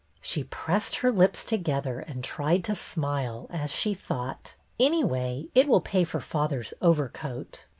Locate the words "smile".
2.73-3.45